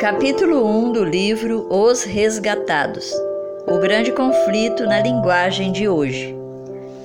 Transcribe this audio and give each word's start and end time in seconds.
Capítulo 0.00 0.64
1 0.64 0.92
do 0.92 1.04
livro 1.04 1.66
Os 1.68 2.04
Resgatados 2.04 3.12
O 3.66 3.76
grande 3.76 4.10
conflito 4.10 4.84
na 4.84 4.98
linguagem 4.98 5.70
de 5.72 5.90
hoje. 5.90 6.34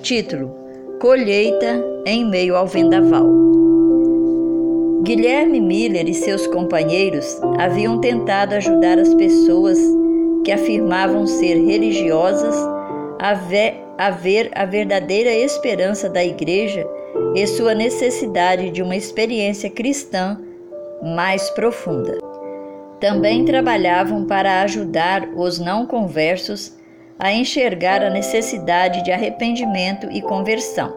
Título: 0.01 0.55
Colheita 1.01 1.83
em 2.05 2.23
meio 2.23 2.55
ao 2.55 2.65
vendaval. 2.65 3.27
Guilherme 5.03 5.59
Miller 5.59 6.07
e 6.07 6.13
seus 6.13 6.47
companheiros 6.47 7.37
haviam 7.59 7.99
tentado 7.99 8.55
ajudar 8.55 8.97
as 8.97 9.13
pessoas 9.13 9.77
que 10.45 10.53
afirmavam 10.53 11.27
ser 11.27 11.55
religiosas 11.65 12.55
a 13.19 13.33
ver, 13.33 13.75
a 13.97 14.09
ver 14.09 14.49
a 14.55 14.63
verdadeira 14.63 15.31
esperança 15.31 16.07
da 16.07 16.23
Igreja 16.23 16.87
e 17.35 17.45
sua 17.45 17.75
necessidade 17.75 18.69
de 18.69 18.81
uma 18.81 18.95
experiência 18.95 19.69
cristã 19.69 20.39
mais 21.03 21.49
profunda. 21.49 22.34
Também 22.99 23.43
trabalhavam 23.43 24.25
para 24.25 24.61
ajudar 24.61 25.29
os 25.35 25.59
não 25.59 25.85
conversos 25.85 26.77
a 27.19 27.31
enxergar 27.31 28.03
a 28.03 28.09
necessidade 28.09 29.03
de 29.03 29.11
arrependimento 29.11 30.09
e 30.11 30.21
conversão. 30.21 30.93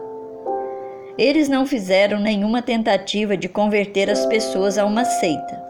Eles 1.17 1.49
não 1.49 1.65
fizeram 1.65 2.19
nenhuma 2.19 2.61
tentativa 2.61 3.35
de 3.35 3.49
converter 3.49 4.09
as 4.09 4.25
pessoas 4.25 4.77
a 4.77 4.85
uma 4.85 5.03
seita. 5.03 5.61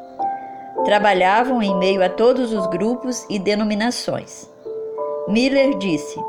Trabalhavam 0.86 1.62
em 1.62 1.76
meio 1.78 2.04
a 2.04 2.10
todos 2.10 2.54
os 2.54 2.68
grupos 2.68 3.26
e 3.30 3.40
denominações. 3.40 4.48
Miller 5.28 5.78
disse: 5.78 6.20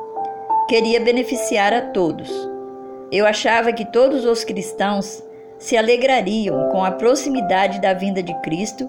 Queria 0.69 1.01
beneficiar 1.01 1.73
a 1.73 1.83
todos. 1.83 2.31
Eu 3.13 3.27
achava 3.27 3.73
que 3.73 3.85
todos 3.85 4.25
os 4.25 4.45
cristãos 4.45 5.23
se 5.59 5.77
alegrariam 5.77 6.71
com 6.71 6.83
a 6.83 6.91
proximidade 6.91 7.81
da 7.81 7.93
vinda 7.93 8.23
de 8.23 8.35
Cristo 8.41 8.89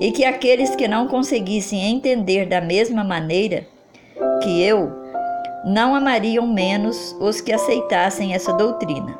e 0.00 0.10
que 0.10 0.24
aqueles 0.24 0.74
que 0.74 0.88
não 0.88 1.06
conseguissem 1.06 1.90
entender 1.90 2.46
da 2.46 2.60
mesma 2.60 3.04
maneira 3.04 3.66
que 4.42 4.62
eu 4.62 4.90
não 5.64 5.94
amariam 5.94 6.46
menos 6.46 7.16
os 7.20 7.40
que 7.40 7.52
aceitassem 7.52 8.34
essa 8.34 8.52
doutrina. 8.52 9.18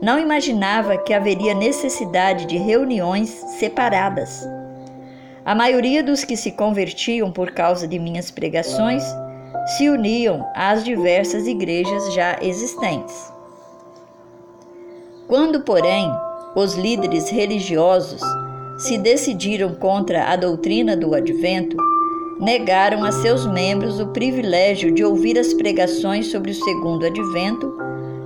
Não 0.00 0.18
imaginava 0.18 0.96
que 0.96 1.12
haveria 1.12 1.54
necessidade 1.54 2.46
de 2.46 2.56
reuniões 2.56 3.28
separadas. 3.58 4.48
A 5.44 5.54
maioria 5.54 6.02
dos 6.02 6.24
que 6.24 6.36
se 6.36 6.52
convertiam 6.52 7.30
por 7.30 7.50
causa 7.50 7.86
de 7.86 7.98
minhas 7.98 8.30
pregações 8.30 9.02
se 9.76 9.90
uniam 9.90 10.46
às 10.54 10.82
diversas 10.84 11.46
igrejas 11.46 12.14
já 12.14 12.38
existentes. 12.40 13.30
Quando, 15.28 15.60
porém, 15.60 16.10
os 16.56 16.74
líderes 16.74 17.28
religiosos 17.28 18.22
se 18.80 18.98
decidiram 18.98 19.74
contra 19.74 20.24
a 20.24 20.36
doutrina 20.36 20.96
do 20.96 21.14
advento, 21.14 21.76
negaram 22.38 23.04
a 23.04 23.12
seus 23.12 23.46
membros 23.46 24.00
o 24.00 24.08
privilégio 24.08 24.90
de 24.92 25.04
ouvir 25.04 25.38
as 25.38 25.52
pregações 25.54 26.30
sobre 26.30 26.50
o 26.50 26.54
segundo 26.54 27.06
advento 27.06 27.74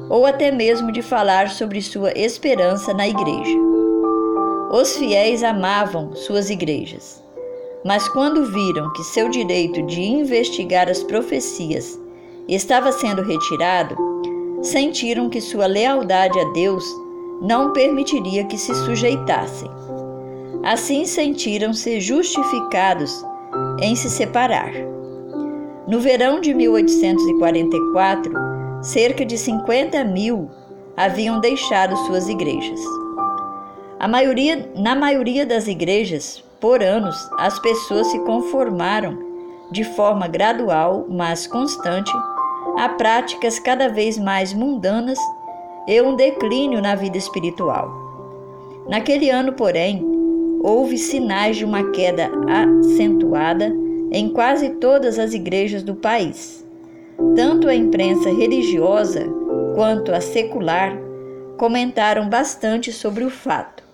ou 0.08 0.24
até 0.24 0.50
mesmo 0.52 0.92
de 0.92 1.02
falar 1.02 1.50
sobre 1.50 1.82
sua 1.82 2.12
esperança 2.12 2.94
na 2.94 3.08
igreja. 3.08 3.58
Os 4.70 4.96
fiéis 4.96 5.42
amavam 5.42 6.14
suas 6.14 6.50
igrejas 6.50 7.24
mas 7.84 8.08
quando 8.08 8.46
viram 8.46 8.90
que 8.94 9.04
seu 9.04 9.28
direito 9.28 9.82
de 9.82 10.00
investigar 10.00 10.88
as 10.88 11.02
profecias 11.02 12.00
estava 12.48 12.90
sendo 12.90 13.22
retirado, 13.22 13.94
sentiram 14.62 15.28
que 15.28 15.40
sua 15.40 15.66
lealdade 15.66 16.40
a 16.40 16.44
Deus 16.52 16.84
não 17.42 17.74
permitiria 17.74 18.44
que 18.44 18.56
se 18.56 18.74
sujeitassem. 18.86 19.70
Assim 20.62 21.04
sentiram-se 21.04 22.00
justificados 22.00 23.24
em 23.80 23.94
se 23.96 24.08
separar. 24.08 24.72
No 25.86 26.00
verão 26.00 26.40
de 26.40 26.54
1844, 26.54 28.32
cerca 28.82 29.24
de 29.24 29.36
50 29.36 30.04
mil 30.04 30.50
haviam 30.96 31.40
deixado 31.40 31.96
suas 32.06 32.28
igrejas. 32.28 32.80
Maioria, 34.08 34.70
na 34.76 34.94
maioria 34.94 35.44
das 35.44 35.66
igrejas, 35.66 36.44
por 36.60 36.82
anos, 36.82 37.28
as 37.38 37.58
pessoas 37.58 38.06
se 38.06 38.18
conformaram 38.20 39.18
de 39.70 39.82
forma 39.82 40.28
gradual, 40.28 41.04
mas 41.08 41.46
constante, 41.46 42.12
a 42.78 42.88
práticas 42.88 43.58
cada 43.58 43.88
vez 43.88 44.16
mais 44.16 44.52
mundanas 44.52 45.18
e 45.86 46.00
um 46.00 46.14
declínio 46.14 46.80
na 46.80 46.94
vida 46.94 47.18
espiritual. 47.18 47.90
Naquele 48.88 49.30
ano, 49.30 49.54
porém, 49.54 50.13
houve 50.64 50.96
sinais 50.96 51.58
de 51.58 51.64
uma 51.66 51.90
queda 51.90 52.30
acentuada 52.80 53.70
em 54.10 54.30
quase 54.30 54.70
todas 54.70 55.18
as 55.18 55.34
igrejas 55.34 55.82
do 55.82 55.94
país. 55.94 56.66
Tanto 57.36 57.68
a 57.68 57.74
imprensa 57.74 58.30
religiosa 58.30 59.26
quanto 59.74 60.10
a 60.10 60.22
secular 60.22 60.96
comentaram 61.58 62.30
bastante 62.30 62.90
sobre 62.92 63.24
o 63.24 63.30
fato. 63.30 63.84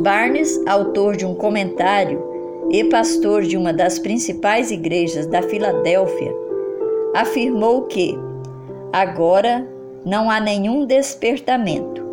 Barnes, 0.00 0.60
autor 0.66 1.16
de 1.16 1.24
um 1.24 1.34
comentário 1.34 2.22
e 2.70 2.84
pastor 2.84 3.44
de 3.44 3.56
uma 3.56 3.72
das 3.72 3.98
principais 3.98 4.70
igrejas 4.70 5.26
da 5.26 5.40
Filadélfia, 5.40 6.34
afirmou 7.14 7.84
que 7.84 8.14
agora 8.92 9.66
não 10.04 10.30
há 10.30 10.38
nenhum 10.38 10.84
despertamento, 10.84 12.04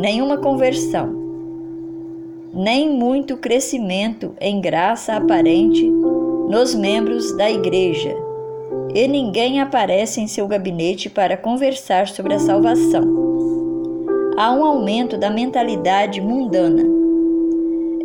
nenhuma 0.00 0.38
conversão, 0.38 1.25
nem 2.56 2.88
muito 2.88 3.36
crescimento 3.36 4.34
em 4.40 4.60
graça 4.60 5.14
aparente 5.14 5.86
nos 6.48 6.74
membros 6.74 7.36
da 7.36 7.50
igreja, 7.50 8.16
e 8.94 9.06
ninguém 9.06 9.60
aparece 9.60 10.20
em 10.22 10.26
seu 10.26 10.48
gabinete 10.48 11.10
para 11.10 11.36
conversar 11.36 12.08
sobre 12.08 12.32
a 12.32 12.38
salvação. 12.38 13.26
Há 14.38 14.52
um 14.52 14.64
aumento 14.64 15.18
da 15.18 15.28
mentalidade 15.28 16.20
mundana 16.20 16.96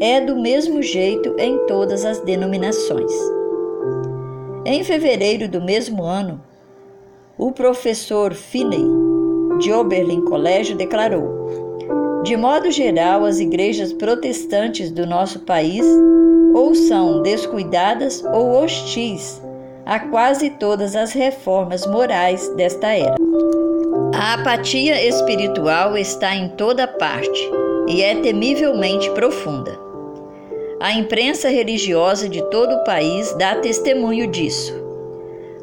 é 0.02 0.20
do 0.20 0.36
mesmo 0.36 0.82
jeito 0.82 1.36
em 1.38 1.60
todas 1.68 2.04
as 2.04 2.20
denominações. 2.22 3.12
Em 4.66 4.84
fevereiro 4.84 5.48
do 5.48 5.62
mesmo 5.62 6.04
ano, 6.04 6.42
o 7.38 7.52
professor 7.52 8.34
Finney, 8.34 8.84
de 9.60 9.72
Oberlin 9.72 10.26
Colégio, 10.26 10.76
declarou: 10.76 11.61
De 12.24 12.38
modo 12.38 12.70
geral, 12.70 13.26
as 13.26 13.40
igrejas 13.40 13.92
protestantes 13.92 14.92
do 14.92 15.08
nosso 15.08 15.40
país 15.40 15.86
ou 16.54 16.76
são 16.76 17.22
descuidadas 17.22 18.24
ou 18.24 18.52
hostis 18.52 19.42
a 19.86 20.00
quase 20.00 20.52
todas 20.52 20.96
as 20.96 21.12
reformas 21.12 21.86
morais 21.88 22.48
desta 22.56 22.88
era. 22.88 23.16
A 24.14 24.36
apatia 24.36 25.04
espiritual 25.08 25.98
está 25.98 26.36
em 26.36 26.50
toda 26.50 26.88
parte 26.88 27.50
e 27.88 28.02
é 28.04 28.16
temivelmente 28.16 29.10
profunda. 29.12 29.78
A 30.80 30.94
imprensa 30.94 31.50
religiosa 31.50 32.30
de 32.30 32.42
todo 32.50 32.74
o 32.76 32.84
país 32.84 33.34
dá 33.34 33.56
testemunho 33.56 34.28
disso. 34.28 34.74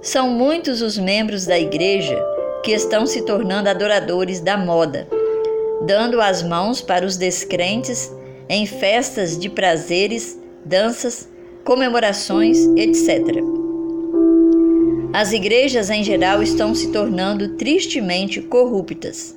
São 0.02 0.30
muitos 0.30 0.82
os 0.82 0.98
membros 0.98 1.46
da 1.46 1.58
igreja 1.58 2.20
que 2.62 2.72
estão 2.72 3.06
se 3.06 3.22
tornando 3.22 3.68
adoradores 3.68 4.40
da 4.40 4.56
moda, 4.56 5.08
dando 5.82 6.20
as 6.20 6.42
mãos 6.42 6.80
para 6.80 7.06
os 7.06 7.16
descrentes 7.16 8.12
em 8.48 8.66
festas 8.66 9.38
de 9.38 9.48
prazeres, 9.48 10.38
danças, 10.64 11.28
comemorações, 11.64 12.58
etc. 12.76 13.42
As 15.12 15.32
igrejas 15.32 15.90
em 15.90 16.02
geral 16.02 16.42
estão 16.42 16.74
se 16.74 16.90
tornando 16.92 17.56
tristemente 17.56 18.40
corruptas. 18.40 19.36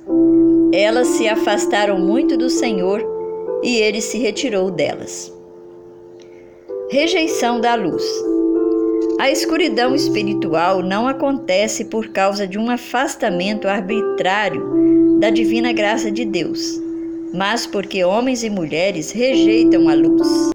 Elas 0.72 1.08
se 1.08 1.28
afastaram 1.28 1.98
muito 1.98 2.36
do 2.36 2.48
Senhor 2.48 3.02
e 3.62 3.76
ele 3.76 4.00
se 4.00 4.18
retirou 4.18 4.70
delas. 4.70 5.32
Rejeição 6.90 7.60
da 7.60 7.74
luz. 7.74 8.04
A 9.18 9.30
escuridão 9.30 9.94
espiritual 9.94 10.82
não 10.82 11.06
acontece 11.06 11.84
por 11.84 12.08
causa 12.08 12.46
de 12.46 12.58
um 12.58 12.70
afastamento 12.70 13.68
arbitrário 13.68 15.01
da 15.22 15.30
divina 15.30 15.72
graça 15.72 16.10
de 16.10 16.24
Deus, 16.24 16.82
mas 17.32 17.64
porque 17.64 18.02
homens 18.02 18.42
e 18.42 18.50
mulheres 18.50 19.12
rejeitam 19.12 19.88
a 19.88 19.94
luz. 19.94 20.50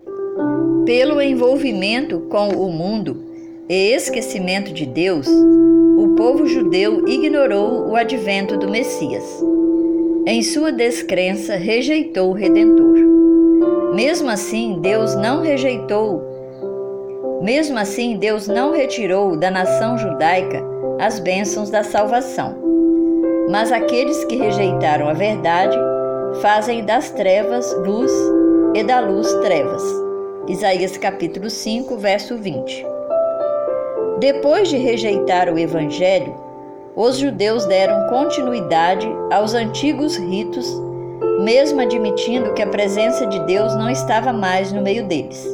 Pelo 0.85 1.21
envolvimento 1.21 2.19
com 2.29 2.49
o 2.49 2.69
mundo 2.69 3.23
e 3.69 3.93
esquecimento 3.93 4.73
de 4.73 4.85
Deus, 4.85 5.25
o 5.25 6.15
povo 6.17 6.45
judeu 6.45 7.07
ignorou 7.07 7.87
o 7.87 7.95
advento 7.95 8.57
do 8.57 8.69
Messias. 8.69 9.23
Em 10.25 10.41
sua 10.41 10.69
descrença, 10.69 11.55
rejeitou 11.55 12.31
o 12.31 12.33
Redentor. 12.33 12.97
Mesmo 13.95 14.29
assim, 14.29 14.79
Deus 14.81 15.15
não 15.15 15.43
rejeitou. 15.43 16.21
Mesmo 17.41 17.79
assim, 17.79 18.17
Deus 18.17 18.49
não 18.49 18.73
retirou 18.73 19.37
da 19.37 19.49
nação 19.49 19.97
judaica 19.97 20.61
as 20.99 21.19
bênçãos 21.19 21.69
da 21.69 21.85
salvação. 21.85 22.76
Mas 23.49 23.71
aqueles 23.71 24.25
que 24.25 24.35
rejeitaram 24.35 25.07
a 25.07 25.13
verdade 25.13 25.77
fazem 26.41 26.83
das 26.83 27.11
trevas 27.11 27.73
luz 27.77 28.11
e 28.75 28.83
da 28.83 28.99
luz 28.99 29.33
trevas. 29.35 29.81
Isaías 30.49 30.97
capítulo 30.97 31.49
5, 31.49 31.97
verso 31.97 32.37
20. 32.37 32.85
Depois 34.19 34.67
de 34.67 34.75
rejeitar 34.75 35.49
o 35.49 35.57
evangelho, 35.57 36.35
os 36.93 37.17
judeus 37.17 37.65
deram 37.65 38.09
continuidade 38.09 39.07
aos 39.31 39.53
antigos 39.53 40.17
ritos, 40.17 40.69
mesmo 41.39 41.79
admitindo 41.79 42.53
que 42.53 42.61
a 42.61 42.67
presença 42.67 43.25
de 43.27 43.39
Deus 43.45 43.73
não 43.75 43.89
estava 43.89 44.33
mais 44.33 44.73
no 44.73 44.81
meio 44.81 45.07
deles. 45.07 45.47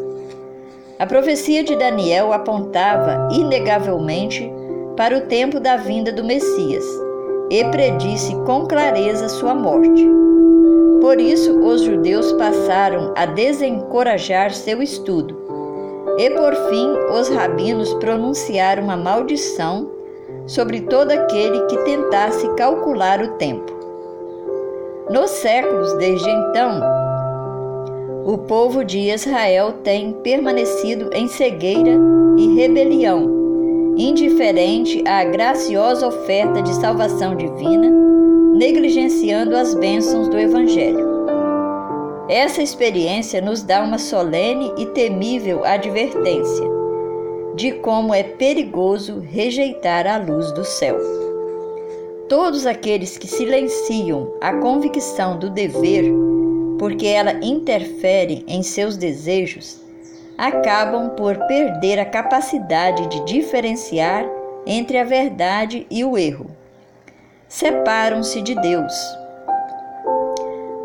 A 0.97 1.05
profecia 1.05 1.63
de 1.63 1.75
Daniel 1.75 2.33
apontava 2.33 3.29
inegavelmente 3.31 4.51
para 4.97 5.15
o 5.15 5.21
tempo 5.21 5.59
da 5.59 5.75
vinda 5.75 6.11
do 6.11 6.23
Messias 6.23 7.12
e 7.53 7.63
predisse 7.65 8.35
com 8.47 8.65
clareza 8.65 9.29
sua 9.29 9.53
morte. 9.53 10.09
Por 11.00 11.21
isso, 11.21 11.59
os 11.59 11.83
judeus 11.83 12.33
passaram 12.33 13.13
a 13.15 13.27
desencorajar 13.27 14.51
seu 14.51 14.81
estudo, 14.81 15.38
e 16.17 16.31
por 16.31 16.55
fim, 16.67 16.89
os 17.15 17.29
rabinos 17.29 17.94
pronunciaram 17.95 18.83
uma 18.83 18.97
maldição 18.97 19.88
sobre 20.47 20.81
todo 20.81 21.11
aquele 21.11 21.59
que 21.67 21.77
tentasse 21.83 22.47
calcular 22.55 23.21
o 23.21 23.33
tempo. 23.38 23.71
Nos 25.11 25.29
séculos 25.29 25.94
desde 25.97 26.29
então, 26.29 26.81
o 28.25 28.35
povo 28.39 28.83
de 28.83 29.11
Israel 29.11 29.73
tem 29.83 30.11
permanecido 30.23 31.11
em 31.13 31.27
cegueira 31.27 32.00
e 32.35 32.55
rebelião, 32.55 33.42
indiferente 33.97 35.03
à 35.07 35.23
graciosa 35.23 36.07
oferta 36.07 36.61
de 36.61 36.73
salvação 36.75 37.35
divina, 37.35 37.89
negligenciando 38.55 39.55
as 39.55 39.73
bênçãos 39.75 40.27
do 40.27 40.37
Evangelho. 40.37 41.13
Essa 42.29 42.61
experiência 42.61 43.41
nos 43.41 43.61
dá 43.63 43.83
uma 43.83 43.97
solene 43.97 44.71
e 44.77 44.85
temível 44.87 45.63
advertência 45.65 46.73
de 47.55 47.71
como 47.71 48.13
é 48.13 48.23
perigoso 48.23 49.19
rejeitar 49.19 50.07
a 50.07 50.17
luz 50.17 50.51
do 50.53 50.65
céu. 50.65 50.97
Todos 52.27 52.65
aqueles 52.65 53.17
que 53.17 53.27
silenciam 53.27 54.33
a 54.41 54.53
convicção 54.53 55.37
do 55.37 55.49
dever 55.49 56.05
porque 56.79 57.07
ela 57.07 57.33
interfere 57.45 58.43
em 58.47 58.63
seus 58.63 58.97
desejos, 58.97 59.79
acabam 60.38 61.09
por 61.12 61.38
perder 61.47 62.00
a 62.00 62.06
capacidade 62.06 63.07
de 63.07 63.24
diferenciar 63.25 64.25
entre 64.65 64.97
a 64.97 65.03
verdade 65.03 65.85
e 65.89 66.03
o 66.03 66.18
erro. 66.18 66.47
Separam-se 67.47 68.41
de 68.41 68.56
Deus. 68.56 68.94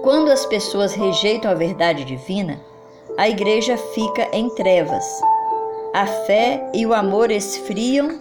Quando 0.02 0.30
as 0.30 0.46
pessoas 0.46 0.94
rejeitam 0.94 1.50
a 1.50 1.54
verdade 1.54 2.04
divina, 2.04 2.60
a 3.16 3.28
igreja 3.28 3.76
fica 3.76 4.28
em 4.32 4.48
trevas. 4.50 5.04
A 5.94 6.06
fé 6.06 6.70
e 6.72 6.86
o 6.86 6.94
amor 6.94 7.30
esfriam 7.30 8.18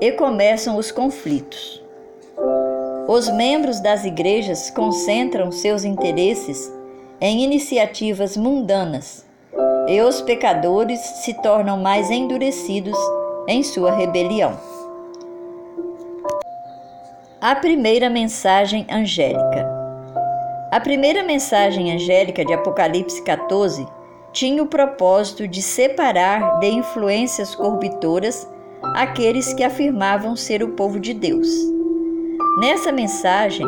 e 0.00 0.12
começam 0.12 0.76
os 0.76 0.90
conflitos. 0.90 1.82
Os 3.08 3.28
membros 3.28 3.80
das 3.80 4.04
igrejas 4.04 4.70
concentram 4.70 5.50
seus 5.50 5.84
interesses 5.84 6.72
em 7.20 7.42
iniciativas 7.42 8.36
mundanas, 8.36 9.25
e 9.86 10.00
os 10.00 10.20
pecadores 10.20 11.00
se 11.00 11.34
tornam 11.34 11.78
mais 11.78 12.10
endurecidos 12.10 12.98
em 13.46 13.62
sua 13.62 13.92
rebelião. 13.92 14.58
A 17.40 17.54
primeira 17.54 18.10
mensagem 18.10 18.86
angélica. 18.90 19.66
A 20.72 20.80
primeira 20.80 21.22
mensagem 21.22 21.92
angélica 21.92 22.44
de 22.44 22.52
Apocalipse 22.52 23.22
14 23.22 23.86
tinha 24.32 24.62
o 24.62 24.66
propósito 24.66 25.46
de 25.46 25.62
separar 25.62 26.58
de 26.58 26.68
influências 26.68 27.54
corruptoras 27.54 28.48
aqueles 28.94 29.52
que 29.54 29.62
afirmavam 29.62 30.34
ser 30.34 30.62
o 30.62 30.70
povo 30.70 30.98
de 30.98 31.14
Deus. 31.14 31.48
Nessa 32.58 32.90
mensagem, 32.90 33.66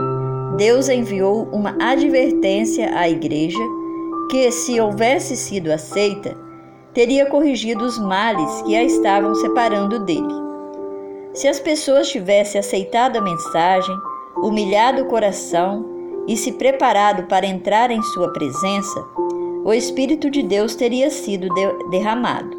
Deus 0.56 0.88
enviou 0.88 1.48
uma 1.52 1.76
advertência 1.80 2.98
à 2.98 3.08
igreja 3.08 3.77
que, 4.28 4.50
se 4.50 4.80
houvesse 4.80 5.36
sido 5.36 5.72
aceita, 5.72 6.36
teria 6.92 7.26
corrigido 7.26 7.84
os 7.84 7.98
males 7.98 8.62
que 8.62 8.76
a 8.76 8.84
estavam 8.84 9.34
separando 9.34 10.00
dele. 10.00 10.34
Se 11.32 11.46
as 11.46 11.60
pessoas 11.60 12.08
tivessem 12.08 12.58
aceitado 12.58 13.16
a 13.16 13.20
mensagem, 13.20 13.96
humilhado 14.36 15.02
o 15.02 15.06
coração 15.06 15.84
e 16.26 16.36
se 16.36 16.52
preparado 16.52 17.24
para 17.24 17.46
entrar 17.46 17.90
em 17.90 18.02
sua 18.02 18.32
presença, 18.32 19.04
o 19.64 19.72
Espírito 19.72 20.30
de 20.30 20.42
Deus 20.42 20.74
teria 20.74 21.10
sido 21.10 21.48
de 21.54 21.90
derramado. 21.90 22.56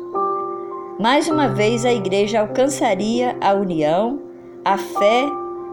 Mais 1.00 1.28
uma 1.28 1.48
vez 1.48 1.86
a 1.86 1.94
igreja 1.94 2.42
alcançaria 2.42 3.38
a 3.40 3.54
união, 3.54 4.22
a 4.66 4.78
fé 4.78 5.26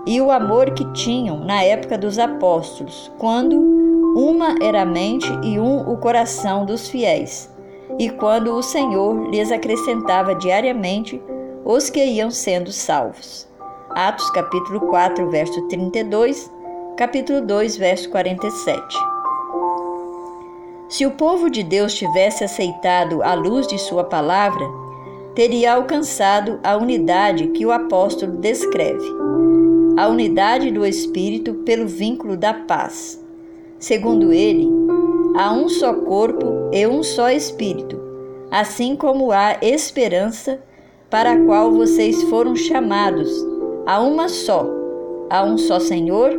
e 0.07 0.21
o 0.21 0.31
amor 0.31 0.71
que 0.73 0.85
tinham 0.93 1.41
na 1.41 1.63
época 1.63 1.99
dos 1.99 2.19
apóstolos, 2.19 3.11
quando 3.19 3.57
uma 4.26 4.56
era 4.61 4.82
a 4.82 4.84
mente 4.84 5.31
e 5.44 5.58
um 5.58 5.88
o 5.88 5.96
coração 5.99 6.67
dos 6.67 6.88
fiéis, 6.88 7.49
e 7.96 8.11
quando 8.11 8.52
o 8.55 8.62
Senhor 8.62 9.31
lhes 9.31 9.52
acrescentava 9.52 10.34
diariamente 10.34 11.23
os 11.64 11.88
que 11.88 12.05
iam 12.05 12.31
sendo 12.31 12.73
salvos. 12.73 13.49
Atos 13.90 14.28
capítulo 14.31 14.81
4, 14.81 15.31
verso 15.31 15.69
32, 15.69 16.52
capítulo 16.96 17.40
2, 17.40 17.76
verso 17.76 18.11
47. 18.11 18.99
Se 20.88 21.06
o 21.06 21.12
povo 21.12 21.49
de 21.49 21.62
Deus 21.62 21.94
tivesse 21.94 22.43
aceitado 22.43 23.23
a 23.23 23.32
luz 23.34 23.67
de 23.69 23.78
sua 23.78 24.02
palavra, 24.02 24.67
teria 25.37 25.75
alcançado 25.75 26.58
a 26.64 26.76
unidade 26.76 27.49
que 27.49 27.64
o 27.64 27.70
apóstolo 27.70 28.32
descreve 28.32 29.06
a 29.96 30.08
unidade 30.08 30.70
do 30.70 30.84
Espírito 30.84 31.55
pelo 31.64 31.87
vínculo 31.87 32.37
da 32.37 32.52
paz. 32.52 33.25
Segundo 33.78 34.32
ele, 34.32 34.67
há 35.37 35.52
um 35.52 35.69
só 35.69 35.93
corpo 35.93 36.70
e 36.73 36.87
um 36.87 37.02
só 37.02 37.31
Espírito, 37.31 38.00
assim 38.50 38.96
como 38.96 39.31
há 39.31 39.58
esperança 39.61 40.58
para 41.11 41.32
a 41.32 41.44
qual 41.44 41.70
vocês 41.70 42.23
foram 42.25 42.56
chamados, 42.56 43.31
a 43.84 44.00
uma 44.00 44.28
só, 44.28 44.67
a 45.28 45.44
um 45.44 45.58
só 45.58 45.78
Senhor, 45.78 46.32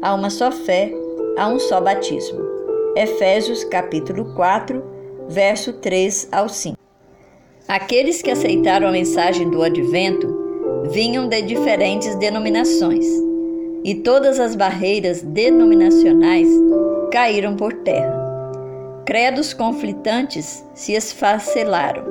a 0.00 0.14
uma 0.14 0.30
só 0.30 0.50
fé, 0.50 0.90
a 1.36 1.46
um 1.48 1.58
só 1.58 1.78
batismo. 1.78 2.40
Efésios 2.96 3.64
capítulo 3.64 4.34
4, 4.34 4.82
verso 5.28 5.74
3 5.74 6.28
ao 6.32 6.48
5. 6.48 6.78
Aqueles 7.68 8.22
que 8.22 8.30
aceitaram 8.30 8.88
a 8.88 8.92
mensagem 8.92 9.50
do 9.50 9.62
advento 9.62 10.26
vinham 10.90 11.28
de 11.28 11.42
diferentes 11.42 12.14
denominações, 12.16 13.06
e 13.88 13.94
todas 13.94 14.38
as 14.38 14.54
barreiras 14.54 15.22
denominacionais 15.22 16.46
caíram 17.10 17.56
por 17.56 17.72
terra. 17.72 18.12
Credos 19.06 19.54
conflitantes 19.54 20.62
se 20.74 20.92
esfacelaram. 20.92 22.04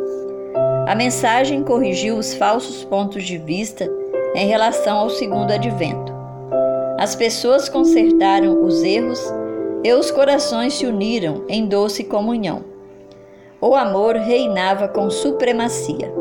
A 0.87 0.95
mensagem 0.95 1.63
corrigiu 1.63 2.17
os 2.17 2.33
falsos 2.33 2.83
pontos 2.83 3.23
de 3.23 3.37
vista 3.37 3.87
em 4.33 4.47
relação 4.47 4.97
ao 4.97 5.11
segundo 5.11 5.51
advento. 5.51 6.11
As 6.97 7.13
pessoas 7.13 7.69
consertaram 7.69 8.63
os 8.63 8.81
erros 8.81 9.21
e 9.83 9.93
os 9.93 10.09
corações 10.09 10.73
se 10.73 10.87
uniram 10.87 11.45
em 11.47 11.67
doce 11.67 12.03
comunhão. 12.03 12.65
O 13.61 13.75
amor 13.75 14.15
reinava 14.15 14.87
com 14.87 15.11
supremacia. 15.11 16.11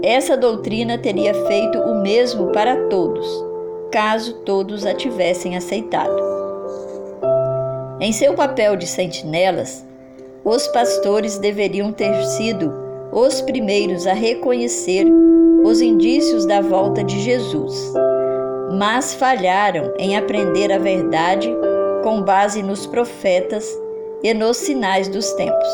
Essa 0.00 0.36
doutrina 0.36 0.96
teria 0.96 1.34
feito 1.48 1.76
o 1.80 2.00
mesmo 2.00 2.52
para 2.52 2.86
todos, 2.88 3.47
caso 3.90 4.34
todos 4.44 4.86
a 4.86 4.94
tivessem 4.94 5.56
aceitado. 5.56 6.16
Em 8.00 8.12
seu 8.12 8.34
papel 8.34 8.76
de 8.76 8.86
sentinelas, 8.86 9.84
os 10.44 10.66
pastores 10.68 11.38
deveriam 11.38 11.92
ter 11.92 12.14
sido 12.24 12.72
os 13.12 13.40
primeiros 13.40 14.06
a 14.06 14.12
reconhecer 14.12 15.06
os 15.64 15.80
indícios 15.80 16.46
da 16.46 16.60
volta 16.60 17.02
de 17.02 17.20
Jesus, 17.20 17.92
mas 18.78 19.14
falharam 19.14 19.92
em 19.98 20.16
aprender 20.16 20.70
a 20.72 20.78
verdade 20.78 21.52
com 22.02 22.22
base 22.22 22.62
nos 22.62 22.86
profetas 22.86 23.66
e 24.22 24.32
nos 24.32 24.56
sinais 24.56 25.08
dos 25.08 25.32
tempos. 25.32 25.68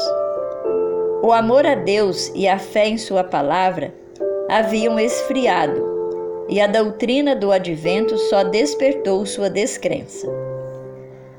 O 1.23 1.33
amor 1.33 1.67
a 1.67 1.75
Deus 1.75 2.31
e 2.35 2.49
a 2.49 2.59
fé 2.59 2.89
em 2.89 2.99
Sua 2.99 3.25
palavra 3.25 3.95
haviam 4.49 4.99
esfriado, 4.99 5.94
e 6.49 6.61
a 6.61 6.67
doutrina 6.67 7.35
do 7.35 7.51
advento 7.51 8.17
só 8.19 8.45
despertou 8.45 9.25
sua 9.25 9.49
descrença. 9.49 10.27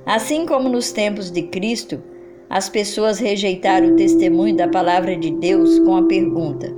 Assim 0.06 0.46
como 0.46 0.70
nos 0.70 0.92
tempos 0.92 1.32
de 1.32 1.44
Cristo, 1.44 2.02
as 2.50 2.70
pessoas 2.70 3.20
rejeitaram 3.20 3.90
o 3.90 3.96
testemunho 3.96 4.56
da 4.56 4.68
palavra 4.68 5.16
de 5.16 5.32
Deus 5.32 5.80
com 5.80 5.96
a 5.98 6.04
pergunta: 6.04 6.72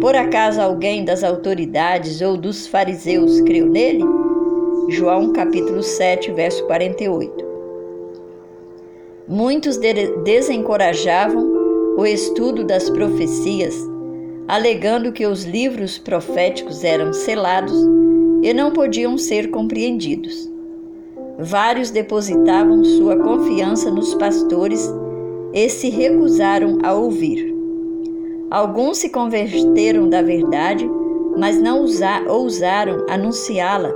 Por 0.00 0.16
acaso 0.16 0.60
alguém 0.60 1.04
das 1.04 1.22
autoridades 1.22 2.20
ou 2.20 2.36
dos 2.36 2.66
fariseus 2.66 3.40
creu 3.42 3.66
nele? 3.66 4.04
João 4.88 5.32
capítulo 5.32 5.82
7, 5.82 6.32
verso 6.32 6.64
48. 6.66 7.44
Muitos 9.26 9.78
desencorajavam 10.24 11.96
o 11.96 12.04
estudo 12.04 12.64
das 12.64 12.90
profecias, 12.90 13.74
alegando 14.46 15.12
que 15.12 15.26
os 15.26 15.44
livros 15.44 15.96
proféticos 15.96 16.84
eram 16.84 17.12
selados 17.12 17.74
e 18.42 18.52
não 18.52 18.70
podiam 18.72 19.16
ser 19.16 19.50
compreendidos. 19.50 20.50
Vários 21.38 21.90
depositavam 21.90 22.84
sua 22.84 23.16
confiança 23.16 23.90
nos 23.90 24.14
pastores 24.14 24.92
e 25.52 25.68
se 25.68 25.88
recusaram 25.88 26.78
a 26.82 26.92
ouvir. 26.92 27.54
Alguns 28.50 28.98
se 28.98 29.08
converteram 29.08 30.08
da 30.08 30.20
verdade, 30.20 30.88
mas 31.38 31.60
não 31.60 31.84
ousaram 32.28 33.04
anunciá-la 33.08 33.92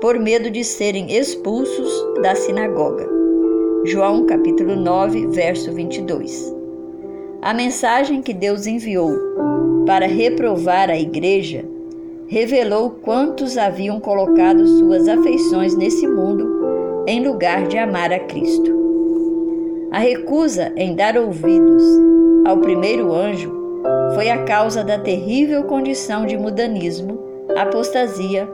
por 0.00 0.18
medo 0.18 0.50
de 0.50 0.64
serem 0.64 1.10
expulsos 1.16 1.90
da 2.20 2.34
sinagoga. 2.34 3.08
João 3.86 4.26
capítulo 4.26 4.76
9, 4.76 5.28
verso 5.28 5.72
22. 5.72 6.52
A 7.40 7.54
mensagem 7.54 8.20
que 8.20 8.34
Deus 8.34 8.66
enviou 8.66 9.34
para 9.86 10.06
reprovar 10.06 10.90
a 10.90 10.98
igreja 10.98 11.64
revelou 12.26 12.90
quantos 12.90 13.58
haviam 13.58 14.00
colocado 14.00 14.66
suas 14.66 15.06
afeições 15.08 15.76
nesse 15.76 16.06
mundo 16.06 17.04
em 17.06 17.26
lugar 17.26 17.66
de 17.66 17.76
amar 17.76 18.12
a 18.12 18.18
Cristo. 18.18 18.72
A 19.92 19.98
recusa 19.98 20.72
em 20.76 20.94
dar 20.94 21.16
ouvidos 21.16 21.84
ao 22.46 22.58
primeiro 22.58 23.12
anjo 23.12 23.52
foi 24.14 24.30
a 24.30 24.42
causa 24.44 24.82
da 24.82 24.98
terrível 24.98 25.64
condição 25.64 26.24
de 26.24 26.36
mudanismo, 26.36 27.18
apostasia 27.56 28.48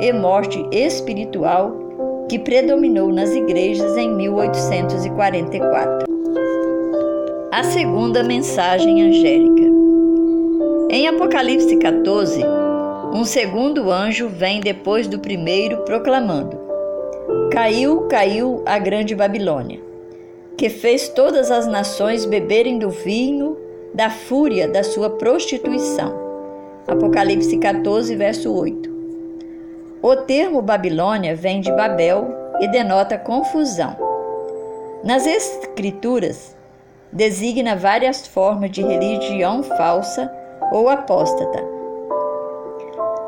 e 0.00 0.12
morte 0.12 0.66
espiritual 0.72 2.26
que 2.28 2.38
predominou 2.38 3.12
nas 3.12 3.30
igrejas 3.30 3.96
em 3.96 4.14
1844. 4.14 6.06
A 7.52 7.62
segunda 7.62 8.24
mensagem 8.24 9.02
angélica. 9.02 9.91
Em 10.94 11.08
Apocalipse 11.08 11.74
14, 11.78 12.44
um 13.14 13.24
segundo 13.24 13.90
anjo 13.90 14.28
vem 14.28 14.60
depois 14.60 15.08
do 15.08 15.18
primeiro 15.18 15.78
proclamando: 15.86 16.60
Caiu, 17.50 18.02
caiu 18.08 18.62
a 18.66 18.78
grande 18.78 19.14
Babilônia 19.14 19.80
que 20.54 20.68
fez 20.68 21.08
todas 21.08 21.50
as 21.50 21.66
nações 21.66 22.26
beberem 22.26 22.78
do 22.78 22.90
vinho 22.90 23.56
da 23.94 24.10
fúria 24.10 24.68
da 24.68 24.84
sua 24.84 25.08
prostituição. 25.08 26.14
Apocalipse 26.86 27.56
14, 27.56 28.14
verso 28.14 28.54
8. 28.54 28.92
O 30.02 30.14
termo 30.14 30.60
Babilônia 30.60 31.34
vem 31.34 31.62
de 31.62 31.72
Babel 31.72 32.28
e 32.60 32.68
denota 32.68 33.16
confusão. 33.16 33.96
Nas 35.02 35.26
Escrituras, 35.26 36.54
designa 37.10 37.76
várias 37.76 38.26
formas 38.26 38.70
de 38.70 38.82
religião 38.82 39.62
falsa 39.62 40.30
ou 40.70 40.88
apóstata. 40.88 41.64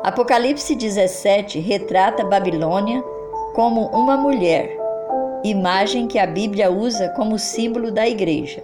Apocalipse 0.03 0.75
17 0.75 1.59
retrata 1.59 2.23
Babilônia 2.23 3.03
como 3.53 3.87
uma 3.87 4.15
mulher 4.15 4.85
imagem 5.43 6.07
que 6.07 6.17
a 6.17 6.25
Bíblia 6.25 6.71
usa 6.71 7.09
como 7.09 7.37
símbolo 7.37 7.91
da 7.91 8.07
igreja. 8.07 8.63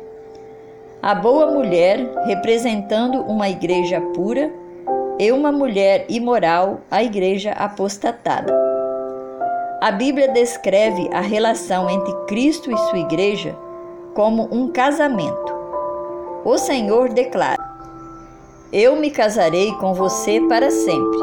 A 1.01 1.15
boa 1.15 1.47
mulher 1.47 1.99
representando 2.25 3.21
uma 3.21 3.49
igreja 3.49 3.99
pura 4.13 4.51
e 5.19 5.31
uma 5.31 5.51
mulher 5.51 6.05
imoral, 6.09 6.81
a 6.89 7.03
igreja 7.03 7.51
apostatada. 7.51 8.53
A 9.81 9.91
Bíblia 9.91 10.27
descreve 10.27 11.09
a 11.11 11.21
relação 11.21 11.89
entre 11.89 12.13
Cristo 12.27 12.71
e 12.71 12.77
sua 12.77 12.99
igreja 12.99 13.55
como 14.13 14.47
um 14.51 14.71
casamento. 14.71 15.55
O 16.45 16.57
Senhor 16.57 17.09
declara: 17.09 17.70
Eu 18.73 18.95
me 18.95 19.11
casarei 19.11 19.73
com 19.73 19.93
você 19.93 20.39
para 20.47 20.71
sempre. 20.71 21.19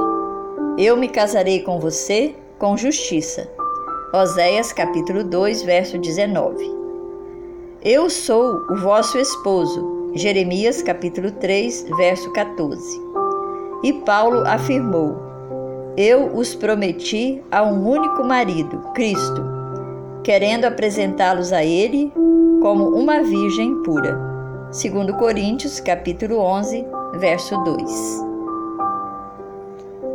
Eu 0.76 0.98
me 0.98 1.08
casarei 1.08 1.62
com 1.62 1.80
você 1.80 2.34
com 2.58 2.76
justiça. 2.76 3.48
Oséias 4.12 4.70
capítulo 4.70 5.24
2, 5.24 5.62
verso 5.62 5.96
19. 5.96 6.62
Eu 7.82 8.10
sou 8.10 8.66
o 8.70 8.76
vosso 8.76 9.16
esposo. 9.16 10.12
Jeremias 10.14 10.82
capítulo 10.82 11.30
3, 11.30 11.86
verso 11.96 12.30
14. 12.34 13.00
E 13.82 13.94
Paulo 13.94 14.46
afirmou: 14.46 15.16
Eu 15.96 16.36
os 16.36 16.54
prometi 16.54 17.42
a 17.50 17.62
um 17.62 17.88
único 17.88 18.22
marido, 18.24 18.78
Cristo, 18.94 19.42
querendo 20.22 20.66
apresentá-los 20.66 21.50
a 21.54 21.64
ele 21.64 22.12
como 22.60 22.90
uma 22.90 23.22
virgem 23.22 23.82
pura. 23.84 24.20
Segundo 24.70 25.14
Coríntios 25.14 25.80
capítulo 25.80 26.40
11, 26.40 26.97
verso 27.12 27.56
2. 27.64 28.27